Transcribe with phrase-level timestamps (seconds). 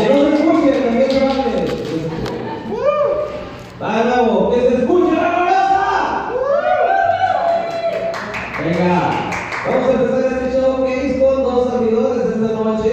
[0.00, 1.40] que no se escuche, también se vale.
[3.82, 6.32] Va nuevo, que se escuche la cabeza.
[8.64, 9.30] Venga,
[9.66, 12.90] vamos a empezar este show que es con dos servidores esta noche.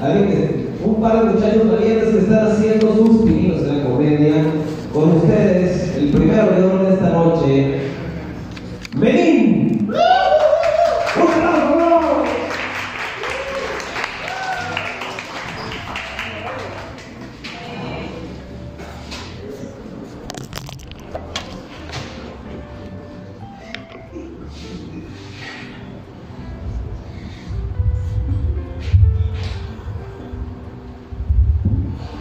[0.00, 4.34] Alguien que, un par de muchachos valientes que están haciendo sus pininos en la comedia.
[4.92, 7.80] Con ustedes, el primer abridor de esta noche,
[8.94, 9.55] Menin.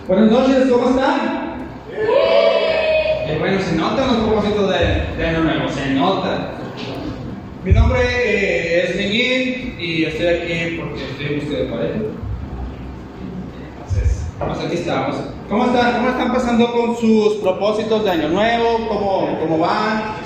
[0.07, 1.65] Buenas noches, ¿cómo están?
[1.91, 6.51] Eh, bueno, se notan los propósitos de, de Año Nuevo, se nota.
[7.63, 11.95] Mi nombre eh, es Miguel y estoy aquí porque estoy en busca de pareja.
[13.73, 15.15] Entonces, pues aquí estamos.
[15.49, 15.93] ¿Cómo están?
[15.95, 18.87] ¿Cómo están pasando con sus propósitos de Año Nuevo?
[18.87, 20.17] ¿Cómo, cómo van?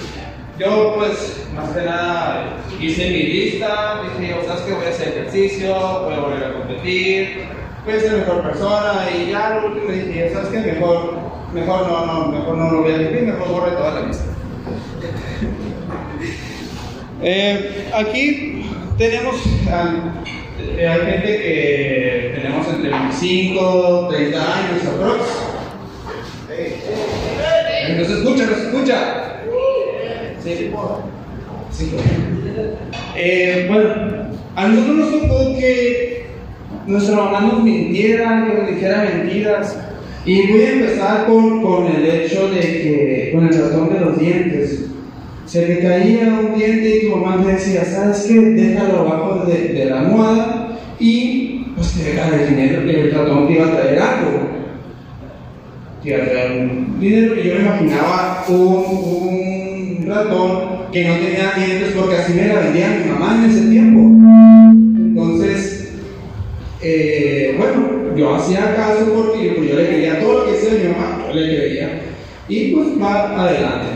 [0.59, 4.01] Yo, pues, más que nada, hice mi lista.
[4.19, 4.73] Dije, ¿sabes qué?
[4.73, 9.07] Voy a hacer ejercicio, voy a volver a competir, a ser mejor persona.
[9.15, 10.73] Y ya lo último dije, ¿sabes qué?
[10.73, 11.13] Mejor,
[11.53, 14.25] mejor no, no, mejor no lo voy a cumplir, mejor borre toda la lista.
[17.21, 18.65] Eh, aquí
[18.97, 19.35] tenemos
[20.61, 25.23] eh, hay gente que tenemos entre 25, 30 años aprox.
[26.51, 28.45] Eh, ¿Nos escucha?
[28.45, 29.41] ¿Nos escucha?
[30.43, 30.71] Sí.
[31.71, 31.91] Sí.
[33.15, 33.93] Eh, bueno,
[34.55, 36.08] a nosotros nos tocó que
[36.89, 39.77] nuestra mamá nos mintiera, que nos dijera mentiras.
[40.25, 44.19] Y voy a empezar con, con el hecho de que, con el ratón de los
[44.19, 44.85] dientes.
[45.45, 48.39] Se te caía un diente y tu mamá te decía, ¿sabes qué?
[48.39, 53.67] Déjalo abajo de, la almohada y pues te deja el dinero, el ratón te iba
[53.67, 54.29] a traer algo.
[56.03, 61.13] Te iba a traer un dinero y yo me imaginaba un, un ratón que no
[61.15, 64.78] tenía dientes porque así me la vendía mi mamá en ese tiempo.
[66.91, 70.89] Eh, bueno, yo hacía caso porque pues, yo le creía todo lo que decía mi
[70.89, 72.01] mamá, yo le creía.
[72.47, 73.87] Y pues va adelante.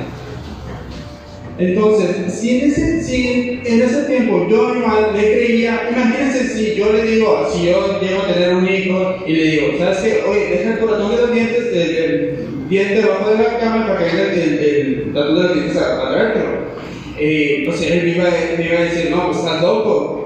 [1.58, 6.94] Entonces, si en ese, si en ese tiempo yo a le creía, imagínense si yo
[6.94, 10.24] le digo, si yo llego a tener un hijo y le digo, ¿sabes qué?
[10.30, 14.16] Oye, deja el corazón de los dientes, el, diente debajo de la cama para que
[14.16, 16.74] venga el, el, de los dientes a, a traértelo.
[17.18, 20.23] Eh, pues él me iba, me iba a decir, no, pues estás loco.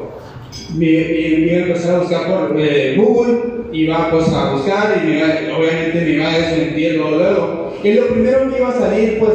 [0.76, 3.40] Me iba a empezar a buscar por eh, Google,
[3.72, 7.74] iba pues a buscar y obviamente me iba a desmentir luego, luego.
[7.84, 9.34] Y lo primero que iba a salir, pues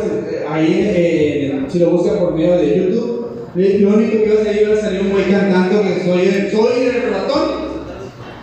[0.48, 3.12] ahí, eh, si lo buscan por medio de YouTube,
[3.54, 6.50] lo único que iba a salir iba a salir un güey cantando que soy el,
[6.50, 7.72] soy el ratón.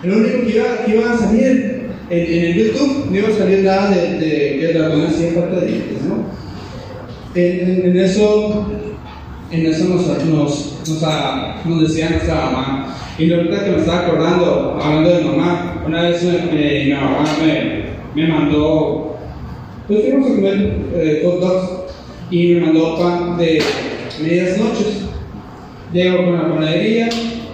[0.03, 3.37] Lo único que iba, que iba a salir en, en, el YouTube, no iba a
[3.37, 6.39] salir nada de, de que el ratón hacía falta de dientes, ¿no?
[7.35, 8.65] En eso,
[9.51, 12.95] en eso nos, nos, nos, a, nos, decía nuestra mamá.
[13.17, 18.21] Y ahorita que me estaba acordando, hablando de mamá, una vez eh, mi mamá me,
[18.21, 19.17] me mandó,
[19.87, 21.89] pues fuimos a comer eh, hot
[22.31, 23.61] y me mandó pan de
[24.21, 25.05] medias noches.
[25.91, 27.09] Llego con la panadería,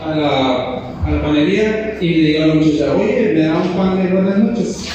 [0.05, 3.69] a la, a la panadería y le digo a la muchacha, oye, me da un
[3.69, 4.89] pan de buenas noches.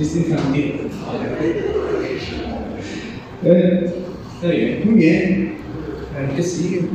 [0.00, 0.88] Chiste infantil.
[3.44, 3.94] Eh,
[4.34, 5.58] está bien, muy bien.
[6.16, 6.88] A ver qué sigue.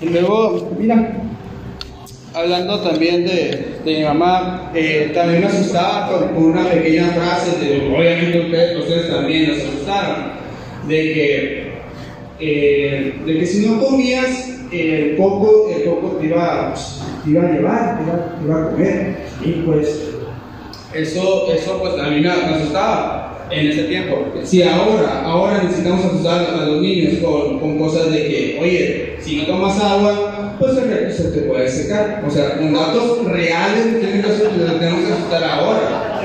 [0.00, 1.18] Y luego, mira,
[2.32, 7.94] hablando también de, de mi mamá, eh, también me asustaba con, una pequeña frase, de,
[7.94, 10.32] obviamente ustedes, ustedes también nos asustaron,
[10.88, 11.65] de que,
[12.40, 16.74] eh, de que si no comías, el poco, el poco te iba,
[17.24, 19.16] te iba a llevar, te iba, te iba a comer.
[19.44, 20.08] Y pues,
[20.94, 24.16] eso, eso pues a mí me, asustaba en ese tiempo.
[24.44, 29.36] Si ahora, ahora necesitamos asustar a los niños con, con cosas de que, oye, si
[29.36, 30.74] no tomas agua, pues
[31.16, 32.24] se te puede secar.
[32.26, 34.36] O sea, con datos reales tenemos
[34.78, 36.22] que asustar ahora.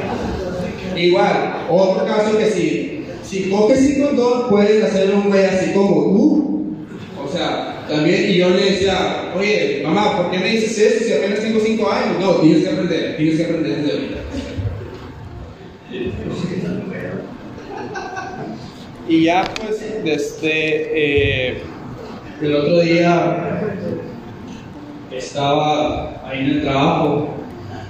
[0.95, 2.90] Igual, otro caso que si,
[3.31, 6.75] si coges sin condón, puedes hacer un güey así como tú.
[7.23, 11.13] O sea, también, y yo le decía, oye, mamá, ¿por qué me dices eso si
[11.13, 12.19] apenas tengo 5 años?
[12.19, 14.17] No, tienes que aprender, tienes que aprender desde ahorita.
[19.07, 21.61] Y ya pues, este, eh,
[22.41, 23.61] el otro día
[25.09, 27.29] estaba ahí en el trabajo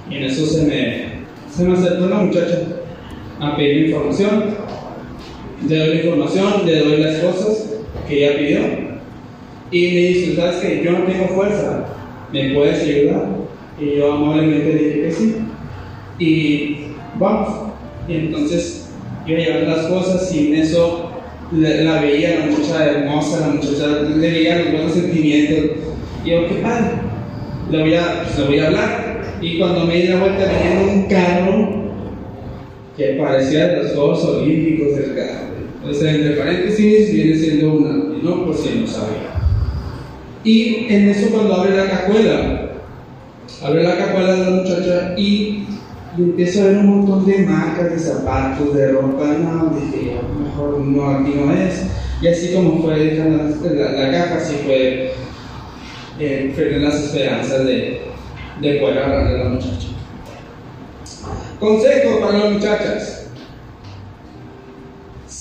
[0.08, 1.06] y en eso se me,
[1.52, 2.60] se me acercó una muchacha
[3.40, 4.61] a pedir información.
[5.68, 7.70] Le doy la información, le doy las cosas
[8.08, 8.60] que ella pidió.
[9.70, 10.82] Y me dice, ¿sabes qué?
[10.84, 11.86] Yo no tengo fuerza,
[12.32, 13.26] ¿me puedes ayudar?
[13.80, 15.36] Y yo amablemente dije que sí.
[16.18, 16.76] Y
[17.18, 17.72] vamos.
[18.08, 18.90] Y entonces
[19.26, 21.10] yo llevaba las cosas y en eso
[21.52, 25.78] la, veía, la muchacha hermosa, la muchacha, le veía los buenos sentimientos.
[26.24, 26.90] Y yo, qué padre,
[27.70, 29.22] le voy a, pues, le voy a hablar.
[29.40, 31.82] Y cuando me di la vuelta venía en un carro
[32.96, 35.51] que parecía de los Juegos Olímpicos del carro.
[35.84, 37.92] O entre paréntesis, viene siendo una,
[38.22, 39.32] no por si no sabía.
[40.44, 42.70] Y en eso cuando abre la cajuela,
[43.62, 45.66] abre la cajuela de la muchacha y,
[46.16, 50.78] y empiezo a ver un montón de marcas de zapatos, de ropa, no, dije, mejor
[50.78, 51.84] no, aquí no es.
[52.20, 53.42] Y así como fue dejando
[53.74, 55.12] la, caja, así fue
[56.20, 58.02] eh, frenar las esperanzas de,
[58.60, 59.88] de poder hablarle a la muchacha.
[61.58, 63.11] Consejo para las muchachas.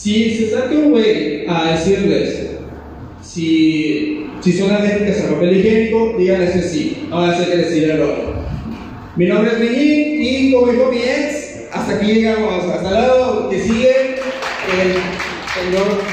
[0.01, 2.47] Si se saca un güey a decirles
[3.21, 7.57] si, si son alérgicas al papel higiénico, díganles que sí, no van a hacer que
[7.57, 8.33] les el otro.
[9.15, 13.59] Mi nombre es Meñín y como dijo mi ex, hasta aquí llegamos, hasta lado que
[13.59, 13.91] sigue
[14.73, 14.93] el
[15.53, 16.10] señor.